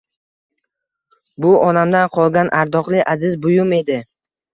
Bu 1.45 1.51
onamdan 1.57 2.09
qolgan 2.15 2.49
ardoqli, 2.61 3.03
aziz 3.13 3.37
buyum 3.45 3.77
edi 3.81 3.99